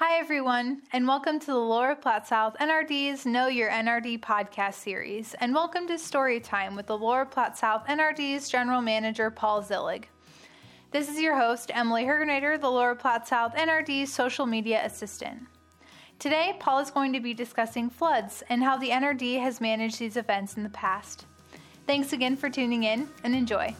Hi, 0.00 0.20
everyone, 0.20 0.82
and 0.92 1.08
welcome 1.08 1.40
to 1.40 1.46
the 1.46 1.58
Lower 1.58 1.96
Platte 1.96 2.28
South 2.28 2.56
NRD's 2.60 3.26
Know 3.26 3.48
Your 3.48 3.68
NRD 3.68 4.20
podcast 4.20 4.74
series, 4.74 5.34
and 5.40 5.52
welcome 5.52 5.88
to 5.88 5.98
Story 5.98 6.38
Time 6.38 6.76
with 6.76 6.86
the 6.86 6.96
Lower 6.96 7.24
Platte 7.24 7.58
South 7.58 7.84
NRD's 7.88 8.48
General 8.48 8.80
Manager 8.80 9.28
Paul 9.28 9.60
Zillig. 9.60 10.04
This 10.92 11.08
is 11.08 11.18
your 11.18 11.36
host, 11.36 11.72
Emily 11.74 12.04
Hergenader, 12.04 12.60
the 12.60 12.70
Lower 12.70 12.94
Platte 12.94 13.26
South 13.26 13.56
NRD's 13.56 14.12
social 14.12 14.46
media 14.46 14.84
assistant. 14.84 15.40
Today, 16.20 16.54
Paul 16.60 16.78
is 16.78 16.92
going 16.92 17.12
to 17.12 17.20
be 17.20 17.34
discussing 17.34 17.90
floods 17.90 18.44
and 18.48 18.62
how 18.62 18.76
the 18.76 18.90
NRD 18.90 19.40
has 19.42 19.60
managed 19.60 19.98
these 19.98 20.16
events 20.16 20.56
in 20.56 20.62
the 20.62 20.68
past. 20.68 21.26
Thanks 21.88 22.12
again 22.12 22.36
for 22.36 22.48
tuning 22.48 22.84
in 22.84 23.08
and 23.24 23.34
enjoy. 23.34 23.74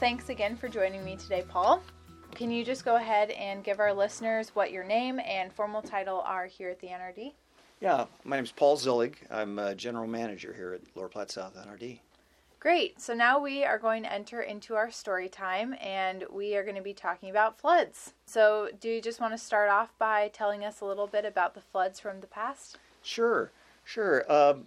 Thanks 0.00 0.28
again 0.28 0.54
for 0.54 0.68
joining 0.68 1.04
me 1.04 1.16
today, 1.16 1.44
Paul. 1.48 1.82
Can 2.36 2.52
you 2.52 2.64
just 2.64 2.84
go 2.84 2.94
ahead 2.94 3.30
and 3.30 3.64
give 3.64 3.80
our 3.80 3.92
listeners 3.92 4.54
what 4.54 4.70
your 4.70 4.84
name 4.84 5.18
and 5.18 5.52
formal 5.52 5.82
title 5.82 6.20
are 6.20 6.46
here 6.46 6.70
at 6.70 6.78
the 6.78 6.86
NRD? 6.86 7.32
Yeah, 7.80 8.04
my 8.22 8.36
name 8.36 8.44
is 8.44 8.52
Paul 8.52 8.76
Zillig. 8.76 9.14
I'm 9.28 9.58
a 9.58 9.74
general 9.74 10.06
manager 10.06 10.54
here 10.54 10.72
at 10.72 10.82
Lower 10.94 11.08
Platte 11.08 11.32
South 11.32 11.56
NRD. 11.56 11.98
Great. 12.60 13.00
So 13.00 13.12
now 13.12 13.40
we 13.40 13.64
are 13.64 13.76
going 13.76 14.04
to 14.04 14.12
enter 14.12 14.40
into 14.40 14.76
our 14.76 14.88
story 14.88 15.28
time 15.28 15.74
and 15.80 16.24
we 16.30 16.54
are 16.54 16.62
going 16.62 16.76
to 16.76 16.82
be 16.82 16.94
talking 16.94 17.30
about 17.30 17.58
floods. 17.58 18.14
So, 18.24 18.68
do 18.78 18.88
you 18.88 19.02
just 19.02 19.20
want 19.20 19.32
to 19.34 19.38
start 19.38 19.68
off 19.68 19.92
by 19.98 20.28
telling 20.32 20.64
us 20.64 20.80
a 20.80 20.84
little 20.84 21.08
bit 21.08 21.24
about 21.24 21.54
the 21.54 21.60
floods 21.60 21.98
from 21.98 22.20
the 22.20 22.28
past? 22.28 22.78
Sure, 23.02 23.50
sure. 23.84 24.30
Um, 24.32 24.66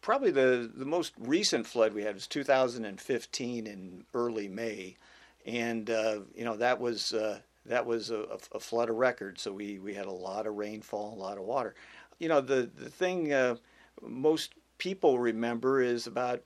probably 0.00 0.30
the, 0.30 0.70
the 0.74 0.84
most 0.84 1.12
recent 1.18 1.66
flood 1.66 1.94
we 1.94 2.02
had 2.02 2.14
was 2.14 2.26
2015 2.26 3.66
in 3.66 4.04
early 4.14 4.48
May, 4.48 4.96
and 5.46 5.88
uh, 5.90 6.20
you 6.34 6.44
know 6.44 6.56
that 6.56 6.80
was 6.80 7.12
uh, 7.12 7.40
that 7.66 7.86
was 7.86 8.10
a, 8.10 8.26
a, 8.52 8.60
flood 8.60 8.90
of 8.90 8.96
record. 8.96 9.38
So 9.38 9.52
we, 9.52 9.78
we 9.78 9.94
had 9.94 10.06
a 10.06 10.12
lot 10.12 10.46
of 10.46 10.56
rainfall, 10.56 11.14
a 11.14 11.20
lot 11.20 11.38
of 11.38 11.44
water. 11.44 11.74
You 12.18 12.28
know 12.28 12.40
the 12.40 12.70
the 12.76 12.90
thing 12.90 13.32
uh, 13.32 13.56
most 14.02 14.54
people 14.78 15.18
remember 15.18 15.82
is 15.82 16.06
about 16.06 16.42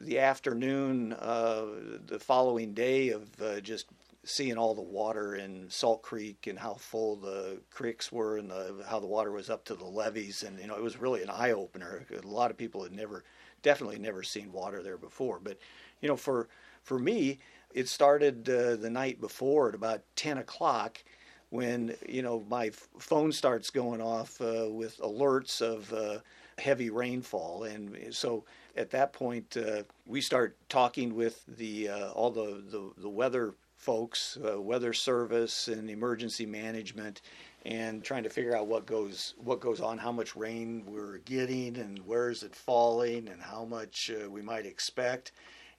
the 0.00 0.18
afternoon 0.18 1.10
the 1.10 2.18
following 2.20 2.74
day 2.74 3.10
of 3.10 3.28
uh, 3.40 3.60
just 3.60 3.86
seeing 4.28 4.58
all 4.58 4.74
the 4.74 4.82
water 4.82 5.36
in 5.36 5.64
Salt 5.70 6.02
Creek 6.02 6.46
and 6.48 6.58
how 6.58 6.74
full 6.74 7.16
the 7.16 7.62
creeks 7.70 8.12
were 8.12 8.36
and 8.36 8.50
the, 8.50 8.84
how 8.86 9.00
the 9.00 9.06
water 9.06 9.32
was 9.32 9.48
up 9.48 9.64
to 9.64 9.74
the 9.74 9.86
levees. 9.86 10.42
And, 10.42 10.58
you 10.60 10.66
know, 10.66 10.76
it 10.76 10.82
was 10.82 11.00
really 11.00 11.22
an 11.22 11.30
eye 11.30 11.52
opener. 11.52 12.04
A 12.22 12.26
lot 12.26 12.50
of 12.50 12.58
people 12.58 12.82
had 12.82 12.92
never, 12.92 13.24
definitely 13.62 13.98
never 13.98 14.22
seen 14.22 14.52
water 14.52 14.82
there 14.82 14.98
before. 14.98 15.40
But, 15.42 15.58
you 16.02 16.08
know, 16.08 16.16
for, 16.16 16.48
for 16.82 16.98
me, 16.98 17.38
it 17.72 17.88
started 17.88 18.48
uh, 18.50 18.76
the 18.76 18.90
night 18.90 19.18
before 19.18 19.70
at 19.70 19.74
about 19.74 20.02
10 20.16 20.36
o'clock 20.36 21.02
when, 21.48 21.94
you 22.06 22.20
know, 22.20 22.44
my 22.50 22.70
phone 22.98 23.32
starts 23.32 23.70
going 23.70 24.02
off 24.02 24.38
uh, 24.42 24.66
with 24.68 24.98
alerts 24.98 25.62
of 25.62 25.90
uh, 25.94 26.18
heavy 26.58 26.90
rainfall. 26.90 27.64
And 27.64 28.14
so 28.14 28.44
at 28.76 28.90
that 28.90 29.14
point, 29.14 29.56
uh, 29.56 29.84
we 30.04 30.20
start 30.20 30.54
talking 30.68 31.14
with 31.14 31.42
the, 31.46 31.88
uh, 31.88 32.10
all 32.10 32.30
the, 32.30 32.62
the, 32.70 32.92
the 32.98 33.08
weather 33.08 33.54
folks, 33.78 34.36
uh, 34.44 34.60
weather 34.60 34.92
service 34.92 35.68
and 35.68 35.88
emergency 35.88 36.44
management, 36.44 37.22
and 37.64 38.02
trying 38.02 38.24
to 38.24 38.28
figure 38.28 38.54
out 38.54 38.66
what 38.66 38.84
goes 38.86 39.34
what 39.38 39.60
goes 39.60 39.80
on, 39.80 39.96
how 39.96 40.12
much 40.12 40.36
rain 40.36 40.84
we're 40.86 41.18
getting, 41.18 41.76
and 41.78 41.98
where 42.00 42.28
is 42.28 42.42
it 42.42 42.54
falling, 42.54 43.28
and 43.28 43.40
how 43.40 43.64
much 43.64 44.10
uh, 44.10 44.28
we 44.28 44.42
might 44.42 44.66
expect. 44.66 45.32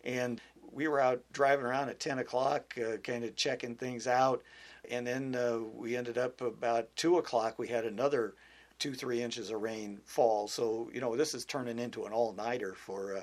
And 0.03 0.41
we 0.71 0.87
were 0.87 1.01
out 1.01 1.21
driving 1.33 1.65
around 1.65 1.89
at 1.89 1.99
10 1.99 2.19
o'clock, 2.19 2.73
uh, 2.77 2.97
kind 2.97 3.23
of 3.23 3.35
checking 3.35 3.75
things 3.75 4.07
out, 4.07 4.43
and 4.89 5.05
then 5.05 5.35
uh, 5.35 5.59
we 5.75 5.97
ended 5.97 6.17
up 6.17 6.41
about 6.41 6.95
two 6.95 7.17
o'clock. 7.17 7.59
We 7.59 7.67
had 7.67 7.85
another 7.85 8.33
two 8.79 8.93
three 8.93 9.21
inches 9.21 9.51
of 9.51 9.61
rain 9.61 9.99
fall. 10.05 10.47
So 10.47 10.89
you 10.93 11.01
know 11.01 11.17
this 11.17 11.33
is 11.33 11.43
turning 11.43 11.79
into 11.79 12.05
an 12.05 12.13
all 12.13 12.31
nighter 12.31 12.73
for 12.73 13.17
uh, 13.17 13.21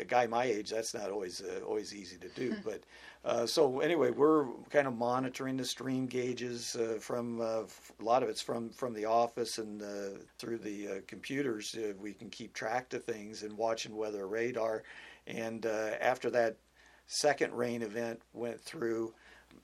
a 0.00 0.04
guy 0.04 0.26
my 0.26 0.44
age. 0.44 0.70
That's 0.70 0.94
not 0.94 1.10
always 1.10 1.42
uh, 1.42 1.64
always 1.64 1.94
easy 1.94 2.16
to 2.18 2.28
do, 2.28 2.56
but 2.64 2.82
uh, 3.24 3.46
so 3.46 3.80
anyway, 3.80 4.10
we're 4.10 4.46
kind 4.70 4.86
of 4.86 4.96
monitoring 4.96 5.56
the 5.56 5.64
stream 5.64 6.06
gauges 6.06 6.74
uh, 6.76 6.98
from 6.98 7.40
uh, 7.40 7.62
a 7.64 8.02
lot 8.02 8.22
of 8.22 8.28
it's 8.28 8.40
from 8.40 8.70
from 8.70 8.94
the 8.94 9.04
office 9.04 9.58
and 9.58 9.82
uh, 9.82 10.18
through 10.38 10.58
the 10.58 10.88
uh, 10.88 10.94
computers. 11.06 11.76
we 12.00 12.12
can 12.12 12.30
keep 12.30 12.54
track 12.54 12.92
of 12.94 13.04
things 13.04 13.42
and 13.42 13.56
watching 13.56 13.94
weather 13.96 14.26
radar. 14.26 14.82
And 15.26 15.66
after 15.66 16.30
that 16.30 16.56
second 17.06 17.52
rain 17.52 17.82
event 17.82 18.20
went 18.32 18.60
through, 18.60 19.12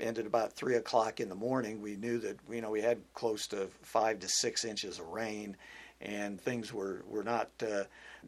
ended 0.00 0.26
about 0.26 0.52
three 0.52 0.76
o'clock 0.76 1.20
in 1.20 1.28
the 1.28 1.34
morning. 1.34 1.80
We 1.80 1.96
knew 1.96 2.18
that 2.18 2.36
you 2.50 2.60
know 2.60 2.70
we 2.70 2.82
had 2.82 2.98
close 3.14 3.46
to 3.48 3.68
five 3.82 4.18
to 4.20 4.28
six 4.28 4.64
inches 4.64 4.98
of 4.98 5.06
rain, 5.08 5.56
and 6.00 6.40
things 6.40 6.72
were 6.72 7.04
were 7.08 7.24
not 7.24 7.50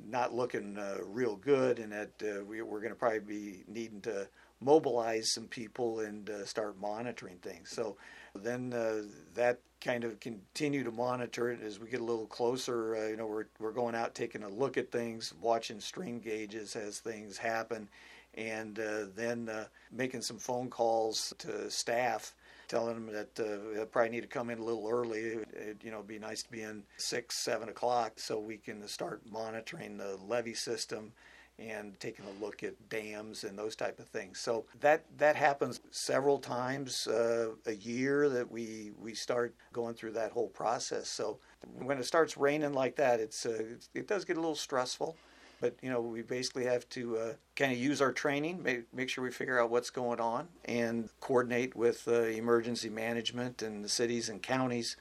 not 0.09 0.34
looking 0.34 0.79
real 1.06 1.37
good, 1.37 1.79
and 1.79 1.93
that 1.93 2.45
we 2.47 2.62
were 2.62 2.81
going 2.81 2.93
to 2.93 2.99
probably 2.99 3.21
be 3.21 3.65
needing 3.69 4.01
to 4.03 4.29
mobilize 4.61 5.33
some 5.33 5.47
people 5.47 6.01
and 6.01 6.31
uh, 6.31 6.45
start 6.45 6.79
monitoring 6.81 7.37
things. 7.39 7.71
So 7.71 7.97
then 8.34 8.73
uh, 8.73 9.03
that 9.34 9.61
kind 9.81 10.05
of 10.05 10.19
continue 10.21 10.83
to 10.84 10.91
monitor 10.91 11.51
it 11.51 11.62
as 11.62 11.79
we 11.79 11.89
get 11.89 12.01
a 12.01 12.05
little 12.05 12.27
closer. 12.27 12.97
Uh, 12.97 13.06
you 13.09 13.17
know, 13.17 13.27
we're, 13.27 13.47
we're 13.61 13.73
going 13.73 13.95
out 13.95 14.15
taking 14.15 14.43
a 14.43 14.49
look 14.49 14.77
at 14.77 14.91
things, 14.91 15.33
watching 15.41 15.81
stream 15.81 16.19
gauges 16.19 16.75
as 16.75 16.99
things 16.99 17.39
happen, 17.39 17.89
and 18.35 18.79
uh, 18.79 19.05
then 19.15 19.49
uh, 19.49 19.65
making 19.93 20.23
some 20.23 20.39
phone 20.39 20.69
calls 20.69 21.33
to 21.39 21.71
staff. 21.71 22.35
Telling 22.69 23.06
them 23.06 23.15
that 23.15 23.41
uh, 23.41 23.79
they 23.79 23.84
probably 23.87 24.11
need 24.11 24.21
to 24.21 24.27
come 24.27 24.51
in 24.51 24.59
a 24.59 24.65
little 24.65 24.87
early. 24.89 25.21
It, 25.21 25.79
you 25.83 25.91
know, 25.91 26.03
be 26.03 26.19
nice 26.19 26.43
to 26.43 26.51
be 26.51 26.62
in 26.62 26.83
six, 26.99 27.37
seven 27.37 27.71
o'clock 27.71 28.12
so 28.17 28.39
we 28.39 28.59
can 28.59 28.87
start 28.87 29.23
monitoring 29.31 29.97
the 29.97 30.19
levee 30.29 30.55
system 30.55 31.12
and 31.59 31.99
taking 31.99 32.25
a 32.27 32.45
look 32.45 32.62
at 32.62 32.75
dams 32.89 33.45
and 33.45 33.59
those 33.59 33.75
type 33.75 33.99
of 33.99 34.06
things. 34.06 34.39
So 34.39 34.67
that 34.81 35.05
that 35.17 35.34
happens 35.34 35.81
several 35.91 36.39
times 36.39 37.06
uh, 37.06 37.49
a 37.67 37.75
year 37.75 38.29
that 38.29 38.51
we 38.51 38.93
we 39.00 39.15
start 39.15 39.55
going 39.73 39.95
through 39.95 40.12
that 40.12 40.31
whole 40.31 40.49
process. 40.49 41.09
So 41.09 41.39
when 41.83 41.99
it 41.99 42.05
starts 42.05 42.37
raining 42.37 42.75
like 42.75 42.97
that, 42.97 43.19
it's, 43.19 43.45
uh, 43.45 43.62
it 43.95 44.06
does 44.06 44.25
get 44.25 44.37
a 44.37 44.41
little 44.41 44.55
stressful. 44.55 45.17
But 45.61 45.75
you 45.83 45.91
know 45.91 46.01
we 46.01 46.23
basically 46.23 46.65
have 46.65 46.89
to 46.91 47.19
uh, 47.19 47.33
kind 47.57 47.73
of 47.73 47.79
use 47.79 48.01
our 48.01 48.13
training, 48.13 48.63
make, 48.63 48.93
make 48.95 49.09
sure 49.09 49.25
we 49.25 49.31
figure 49.31 49.61
out 49.61 49.71
what's 49.71 49.91
going 49.91 50.21
on, 50.21 50.49
and 50.65 51.09
coordinate 51.21 51.75
with 51.75 52.07
uh, 52.07 52.23
emergency 52.23 52.89
management 52.89 53.63
and 53.63 53.85
the 53.85 53.89
cities 53.89 54.29
and 54.29 54.43
counties, 54.43 54.97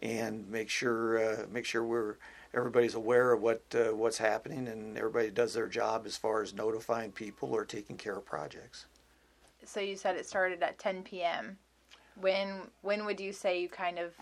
and 0.00 0.48
make 0.48 0.68
sure 0.68 1.18
uh, 1.22 1.46
make 1.50 1.64
sure 1.64 1.84
we're 1.84 2.16
everybody's 2.54 2.94
aware 2.94 3.32
of 3.32 3.42
what 3.42 3.62
uh, 3.74 3.94
what's 3.94 4.18
happening 4.18 4.68
and 4.68 4.96
everybody 4.96 5.30
does 5.30 5.54
their 5.54 5.68
job 5.68 6.04
as 6.06 6.16
far 6.16 6.42
as 6.42 6.52
notifying 6.52 7.12
people 7.12 7.52
or 7.52 7.64
taking 7.64 7.96
care 7.96 8.16
of 8.16 8.24
projects. 8.24 8.86
So 9.64 9.80
you 9.80 9.96
said 9.96 10.16
it 10.16 10.26
started 10.26 10.62
at 10.62 10.78
10 10.78 11.02
p.m. 11.02 11.58
When 12.20 12.62
when 12.82 13.04
would 13.04 13.20
you 13.20 13.32
say 13.32 13.60
you 13.60 13.68
kind 13.68 13.98
of 13.98 14.14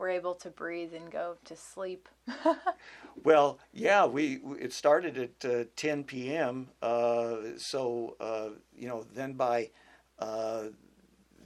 were 0.00 0.08
able 0.08 0.34
to 0.34 0.50
breathe 0.50 0.94
and 0.94 1.12
go 1.12 1.36
to 1.44 1.54
sleep? 1.54 2.08
well, 3.22 3.58
yeah, 3.72 4.06
we 4.06 4.40
it 4.58 4.72
started 4.72 5.18
at 5.18 5.50
uh, 5.50 5.64
10 5.76 6.04
p.m. 6.04 6.68
Uh, 6.82 7.36
so 7.58 8.16
uh, 8.18 8.48
you 8.74 8.88
know 8.88 9.04
then 9.14 9.34
by 9.34 9.70
uh, 10.18 10.64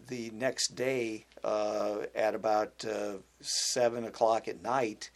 the 0.07 0.31
next 0.31 0.77
day 0.77 1.27
uh, 1.43 1.99
at 2.15 2.35
about 2.35 2.85
seven 3.41 4.05
o'clock 4.05 4.49
at 4.49 4.63
night 4.63 5.11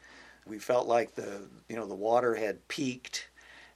we 0.48 0.58
felt 0.58 0.88
like 0.88 1.14
the 1.14 1.42
you 1.68 1.76
know 1.76 1.86
the 1.86 1.94
water 1.94 2.34
had 2.34 2.66
peaked, 2.68 3.28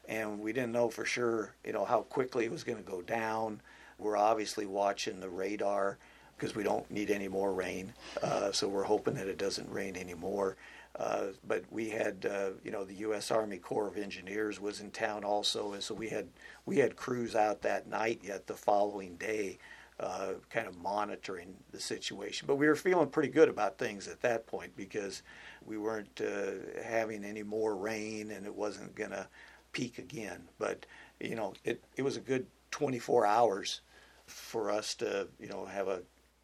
and 0.08 0.40
we 0.40 0.52
didn't 0.52 0.72
know 0.72 0.88
for 0.88 1.04
sure 1.04 1.54
you 1.64 1.72
know 1.72 1.84
how 1.84 2.00
quickly 2.02 2.44
it 2.44 2.50
was 2.50 2.64
going 2.64 2.82
to 2.82 2.90
go 2.90 3.02
down. 3.02 3.60
We're 3.98 4.16
obviously 4.16 4.66
watching 4.66 5.20
the 5.20 5.28
radar 5.28 5.98
because 6.42 6.56
we 6.56 6.64
don't 6.64 6.90
need 6.90 7.08
any 7.08 7.28
more 7.28 7.52
rain, 7.52 7.92
uh, 8.20 8.50
so 8.50 8.66
we're 8.66 8.82
hoping 8.82 9.14
that 9.14 9.28
it 9.28 9.38
doesn't 9.38 9.70
rain 9.70 9.96
anymore. 9.96 10.56
Uh, 10.96 11.26
but 11.46 11.62
we 11.70 11.88
had, 11.88 12.26
uh, 12.28 12.50
you 12.64 12.72
know, 12.72 12.84
the 12.84 12.94
U.S. 12.94 13.30
Army 13.30 13.58
Corps 13.58 13.86
of 13.86 13.96
Engineers 13.96 14.60
was 14.60 14.80
in 14.80 14.90
town 14.90 15.22
also, 15.22 15.72
and 15.72 15.80
so 15.80 15.94
we 15.94 16.08
had 16.08 16.26
we 16.66 16.78
had 16.78 16.96
crews 16.96 17.36
out 17.36 17.62
that 17.62 17.86
night. 17.86 18.22
Yet 18.24 18.48
the 18.48 18.54
following 18.54 19.14
day, 19.14 19.58
uh, 20.00 20.32
kind 20.50 20.66
of 20.66 20.76
monitoring 20.82 21.54
the 21.70 21.78
situation. 21.78 22.48
But 22.48 22.56
we 22.56 22.66
were 22.66 22.74
feeling 22.74 23.06
pretty 23.06 23.28
good 23.28 23.48
about 23.48 23.78
things 23.78 24.08
at 24.08 24.20
that 24.22 24.48
point 24.48 24.76
because 24.76 25.22
we 25.64 25.78
weren't 25.78 26.20
uh, 26.20 26.82
having 26.82 27.24
any 27.24 27.44
more 27.44 27.76
rain 27.76 28.32
and 28.32 28.44
it 28.44 28.54
wasn't 28.54 28.96
going 28.96 29.10
to 29.10 29.28
peak 29.70 29.98
again. 29.98 30.48
But, 30.58 30.86
you 31.20 31.36
know, 31.36 31.54
it, 31.64 31.84
it 31.96 32.02
was 32.02 32.16
a 32.16 32.20
good 32.20 32.46
24 32.72 33.26
hours 33.26 33.80
for 34.26 34.70
us 34.70 34.94
to 34.94 35.28
you 35.38 35.48
know 35.48 35.66
have 35.66 35.88
a 35.88 36.00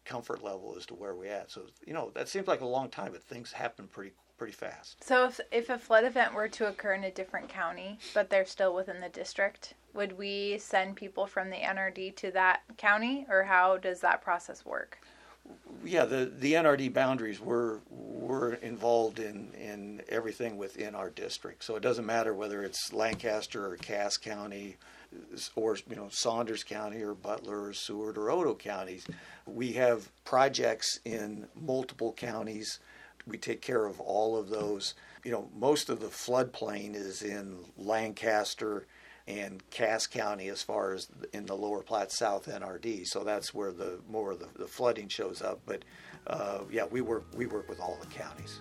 comfort 0.09 0.43
level 0.43 0.73
as 0.75 0.85
to 0.87 0.95
where 0.95 1.15
we 1.15 1.29
at. 1.29 1.51
So 1.51 1.67
you 1.85 1.93
know 1.93 2.11
that 2.15 2.27
seems 2.27 2.47
like 2.47 2.61
a 2.61 2.65
long 2.65 2.89
time, 2.89 3.11
but 3.11 3.23
things 3.23 3.51
happen 3.51 3.87
pretty 3.87 4.11
pretty 4.37 4.53
fast. 4.53 5.03
So 5.03 5.25
if 5.25 5.39
if 5.51 5.69
a 5.69 5.77
flood 5.77 6.03
event 6.03 6.33
were 6.33 6.47
to 6.49 6.67
occur 6.67 6.93
in 6.93 7.03
a 7.03 7.11
different 7.11 7.47
county, 7.47 7.99
but 8.13 8.29
they're 8.29 8.45
still 8.45 8.73
within 8.73 8.99
the 8.99 9.09
district, 9.09 9.75
would 9.93 10.17
we 10.17 10.57
send 10.57 10.95
people 10.95 11.27
from 11.27 11.49
the 11.49 11.57
NRD 11.57 12.15
to 12.17 12.31
that 12.31 12.61
county, 12.77 13.25
or 13.29 13.43
how 13.43 13.77
does 13.77 14.01
that 14.01 14.21
process 14.21 14.65
work? 14.65 14.99
Yeah, 15.83 16.05
the, 16.05 16.31
the 16.37 16.53
NRD 16.53 16.93
boundaries 16.93 17.39
were 17.39 17.79
were 17.89 18.53
involved 18.55 19.19
in, 19.19 19.51
in 19.53 20.01
everything 20.09 20.57
within 20.57 20.93
our 20.93 21.09
district. 21.09 21.63
So 21.63 21.75
it 21.75 21.81
doesn't 21.81 22.05
matter 22.05 22.33
whether 22.33 22.63
it's 22.63 22.93
Lancaster 22.93 23.65
or 23.65 23.75
Cass 23.77 24.17
County, 24.17 24.77
or 25.55 25.77
you 25.89 25.95
know 25.95 26.07
Saunders 26.09 26.63
County 26.63 27.01
or 27.01 27.13
Butler 27.13 27.65
or 27.65 27.73
Seward 27.73 28.17
or 28.17 28.27
Otoe 28.27 28.57
counties. 28.57 29.05
We 29.45 29.73
have 29.73 30.09
projects 30.23 30.99
in 31.05 31.47
multiple 31.59 32.13
counties. 32.13 32.79
We 33.27 33.37
take 33.37 33.61
care 33.61 33.85
of 33.85 33.99
all 33.99 34.37
of 34.37 34.49
those. 34.49 34.93
You 35.23 35.31
know, 35.31 35.49
most 35.55 35.89
of 35.89 35.99
the 35.99 36.07
floodplain 36.07 36.95
is 36.95 37.21
in 37.21 37.57
Lancaster 37.77 38.87
and 39.27 39.61
Cass 39.69 40.07
County 40.07 40.47
as 40.47 40.63
far 40.63 40.93
as 40.93 41.07
in 41.33 41.45
the 41.45 41.55
Lower 41.55 41.81
Platte 41.81 42.11
South 42.11 42.47
NRD. 42.47 43.05
So 43.05 43.23
that's 43.23 43.53
where 43.53 43.71
the 43.71 43.99
more 44.09 44.31
of 44.31 44.39
the, 44.39 44.47
the 44.57 44.67
flooding 44.67 45.07
shows 45.07 45.41
up. 45.41 45.59
But 45.65 45.83
uh, 46.25 46.59
yeah, 46.71 46.85
we 46.89 47.01
work 47.01 47.25
we 47.35 47.45
work 47.45 47.69
with 47.69 47.79
all 47.79 47.97
the 48.01 48.07
counties. 48.07 48.59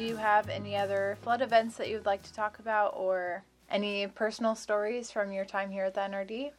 Do 0.00 0.06
you 0.06 0.16
have 0.16 0.48
any 0.48 0.78
other 0.78 1.18
flood 1.20 1.42
events 1.42 1.76
that 1.76 1.90
you 1.90 1.96
would 1.96 2.06
like 2.06 2.22
to 2.22 2.32
talk 2.32 2.58
about 2.58 2.94
or 2.96 3.44
any 3.70 4.06
personal 4.06 4.54
stories 4.54 5.10
from 5.10 5.30
your 5.30 5.44
time 5.44 5.70
here 5.70 5.84
at 5.84 5.92
the 5.92 6.00
NRD? 6.00 6.52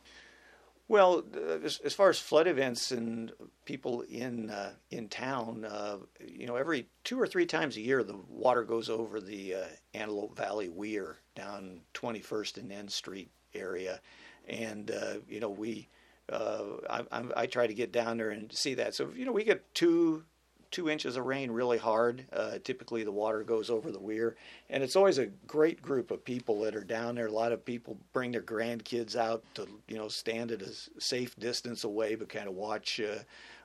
Well, 0.87 1.23
uh, 1.35 1.57
as, 1.63 1.79
as, 1.79 1.95
far 1.95 2.11
as 2.11 2.19
flood 2.19 2.45
events 2.45 2.91
and 2.91 3.31
people 3.65 4.01
in 4.01 4.51
uh, 4.51 4.73
in 4.91 5.09
town, 5.09 5.65
uh, 5.65 5.97
you 6.23 6.45
know, 6.45 6.55
every 6.55 6.85
two 7.03 7.19
or 7.19 7.25
three 7.25 7.47
times 7.47 7.77
a 7.77 7.81
year, 7.81 8.03
the 8.03 8.19
water 8.29 8.63
goes 8.63 8.91
over 8.91 9.19
the 9.19 9.55
uh, 9.55 9.63
Antelope 9.95 10.37
Valley 10.37 10.69
Weir 10.69 11.17
down 11.33 11.81
21st 11.95 12.57
and 12.57 12.71
N 12.71 12.89
Street 12.89 13.31
area, 13.55 14.01
and 14.47 14.91
uh, 14.91 15.15
you 15.27 15.39
know 15.39 15.49
we. 15.49 15.89
Uh, 16.31 16.77
I, 16.87 17.01
I, 17.11 17.23
I, 17.35 17.45
try 17.47 17.67
to 17.67 17.73
get 17.73 17.91
down 17.91 18.17
there 18.17 18.29
and 18.29 18.53
see 18.53 18.75
that. 18.75 18.93
So 18.93 19.09
you 19.13 19.25
know, 19.25 19.33
we 19.33 19.43
get 19.43 19.73
two 19.73 20.23
two 20.71 20.89
inches 20.89 21.17
of 21.17 21.25
rain 21.25 21.51
really 21.51 21.77
hard. 21.77 22.25
Uh, 22.33 22.57
typically, 22.63 23.03
the 23.03 23.11
water 23.11 23.43
goes 23.43 23.69
over 23.69 23.91
the 23.91 23.99
weir, 23.99 24.35
and 24.69 24.81
it's 24.81 24.95
always 24.95 25.17
a 25.17 25.27
great 25.47 25.81
group 25.81 26.11
of 26.11 26.23
people 26.23 26.59
that 26.61 26.75
are 26.75 26.83
down 26.83 27.15
there. 27.15 27.27
A 27.27 27.31
lot 27.31 27.51
of 27.51 27.63
people 27.63 27.97
bring 28.13 28.31
their 28.31 28.41
grandkids 28.41 29.15
out 29.15 29.43
to 29.55 29.67
you 29.87 29.97
know 29.97 30.07
stand 30.07 30.51
at 30.51 30.61
a 30.61 30.73
safe 30.99 31.35
distance 31.37 31.83
away, 31.83 32.15
but 32.15 32.29
kind 32.29 32.47
of 32.47 32.55
watch. 32.55 32.99
Uh, 32.99 33.19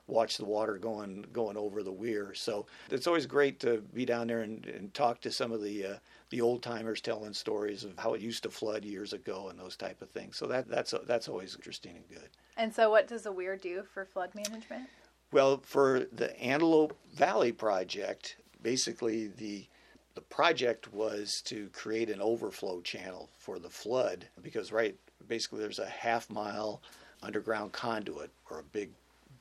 watch 0.09 0.37
the 0.37 0.45
water 0.45 0.79
going 0.79 1.25
going 1.33 1.57
over 1.57 1.83
the 1.83 1.91
weir. 1.91 2.33
So 2.33 2.67
it's 2.91 3.09
always 3.09 3.27
great 3.27 3.59
to 3.61 3.79
be 3.93 4.05
down 4.05 4.29
there 4.29 4.43
and, 4.43 4.65
and 4.67 4.95
talk 4.95 5.21
to 5.23 5.33
some 5.33 5.51
of 5.51 5.63
the 5.63 5.85
uh, 5.85 5.95
the 6.31 6.41
old 6.41 6.63
timers 6.63 7.01
telling 7.01 7.33
stories 7.33 7.83
of 7.83 7.99
how 7.99 8.15
it 8.15 8.21
used 8.21 8.43
to 8.45 8.51
flood 8.51 8.85
years 8.85 9.13
ago 9.13 9.49
and 9.49 9.59
those 9.59 9.77
type 9.77 10.03
of 10.03 10.11
things. 10.11 10.37
So 10.37 10.47
that 10.47 10.69
that's 10.69 10.95
that's 11.07 11.29
always 11.29 11.55
interesting 11.57 11.97
and 11.97 12.09
good. 12.09 12.29
And 12.57 12.75
so, 12.75 12.91
what 12.91 13.09
does 13.09 13.27
a 13.27 13.33
weir 13.33 13.57
do 13.57 13.83
for 13.93 14.05
flood 14.05 14.31
management? 14.35 14.89
Well, 15.37 15.61
for 15.63 16.07
the 16.13 16.35
Antelope 16.41 16.97
Valley 17.13 17.53
project, 17.53 18.37
basically 18.63 19.27
the 19.27 19.67
the 20.15 20.23
project 20.23 20.95
was 20.95 21.43
to 21.43 21.69
create 21.75 22.09
an 22.09 22.23
overflow 22.23 22.81
channel 22.81 23.29
for 23.39 23.59
the 23.59 23.69
flood 23.69 24.29
because 24.43 24.73
right 24.73 24.97
basically 25.29 25.59
there's 25.59 25.79
a 25.79 25.85
half 25.85 26.31
mile 26.31 26.81
underground 27.23 27.73
conduit 27.73 28.31
or 28.51 28.61
a 28.61 28.73
big 28.73 28.89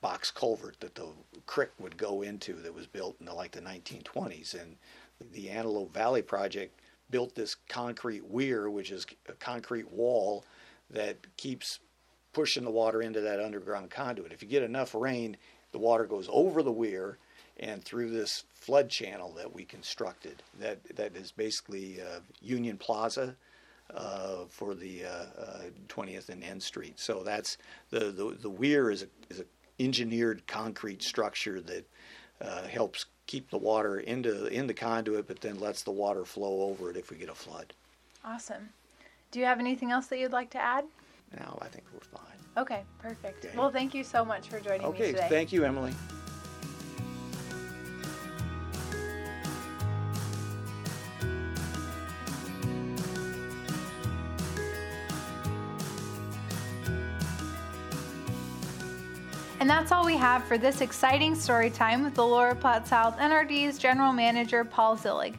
box 0.01 0.31
culvert 0.31 0.77
that 0.81 0.95
the 0.95 1.07
creek 1.45 1.69
would 1.79 1.95
go 1.95 2.23
into 2.23 2.55
that 2.55 2.75
was 2.75 2.87
built 2.87 3.15
in 3.21 3.25
the, 3.27 3.33
like 3.33 3.53
the 3.53 3.61
1920s 3.61 4.61
and 4.61 4.75
the 5.31 5.49
Antelope 5.49 5.93
Valley 5.93 6.21
project 6.21 6.77
built 7.09 7.35
this 7.35 7.55
concrete 7.69 8.25
weir 8.25 8.69
which 8.69 8.91
is 8.91 9.05
a 9.29 9.33
concrete 9.33 9.89
wall 9.89 10.43
that 10.89 11.15
keeps 11.37 11.79
pushing 12.33 12.65
the 12.65 12.69
water 12.69 13.01
into 13.01 13.21
that 13.21 13.39
underground 13.39 13.89
conduit. 13.89 14.33
If 14.33 14.43
you 14.43 14.49
get 14.49 14.61
enough 14.61 14.93
rain, 14.93 15.37
the 15.75 15.79
water 15.79 16.05
goes 16.05 16.29
over 16.31 16.63
the 16.63 16.71
weir 16.71 17.17
and 17.59 17.83
through 17.83 18.09
this 18.09 18.45
flood 18.53 18.87
channel 18.87 19.33
that 19.33 19.53
we 19.53 19.65
constructed. 19.65 20.41
That 20.57 20.79
that 20.95 21.17
is 21.17 21.33
basically 21.33 21.99
uh, 22.01 22.21
Union 22.41 22.77
Plaza 22.77 23.35
uh, 23.93 24.45
for 24.47 24.73
the 24.73 25.03
uh, 25.03 25.25
20th 25.89 26.29
uh, 26.29 26.33
and 26.33 26.45
N 26.45 26.61
Street. 26.61 26.97
So 26.97 27.23
that's 27.23 27.57
the 27.89 28.11
the, 28.11 28.37
the 28.41 28.49
weir 28.49 28.89
is 28.89 29.03
a, 29.03 29.07
is 29.29 29.39
an 29.39 29.47
engineered 29.77 30.47
concrete 30.47 31.03
structure 31.03 31.59
that 31.59 31.85
uh, 32.39 32.63
helps 32.63 33.07
keep 33.27 33.49
the 33.49 33.57
water 33.57 33.99
into 33.99 34.45
in 34.45 34.67
the 34.67 34.73
conduit, 34.73 35.27
but 35.27 35.41
then 35.41 35.59
lets 35.59 35.83
the 35.83 35.91
water 35.91 36.23
flow 36.23 36.61
over 36.61 36.89
it 36.89 36.95
if 36.95 37.11
we 37.11 37.17
get 37.17 37.27
a 37.27 37.35
flood. 37.35 37.73
Awesome. 38.23 38.69
Do 39.31 39.39
you 39.39 39.45
have 39.45 39.59
anything 39.59 39.91
else 39.91 40.07
that 40.07 40.19
you'd 40.19 40.31
like 40.31 40.51
to 40.51 40.61
add? 40.61 40.85
No, 41.33 41.57
I 41.61 41.67
think 41.67 41.85
we're 41.93 41.99
fine. 41.99 42.21
Okay, 42.57 42.83
perfect. 42.99 43.45
Okay. 43.45 43.57
Well, 43.57 43.71
thank 43.71 43.93
you 43.93 44.03
so 44.03 44.23
much 44.23 44.47
for 44.47 44.59
joining 44.59 44.85
okay, 44.87 44.99
me 44.99 45.07
today. 45.07 45.19
Okay, 45.19 45.29
thank 45.29 45.51
you, 45.51 45.65
Emily. 45.65 45.93
And 59.65 59.69
that's 59.71 59.91
all 59.91 60.05
we 60.05 60.15
have 60.15 60.43
for 60.43 60.59
this 60.59 60.81
exciting 60.81 61.33
story 61.33 61.71
time 61.71 62.03
with 62.03 62.13
the 62.13 62.23
Lower 62.23 62.53
Platte 62.53 62.87
South 62.87 63.17
NRD's 63.17 63.79
General 63.79 64.13
Manager 64.13 64.63
Paul 64.63 64.95
Zillig. 64.95 65.33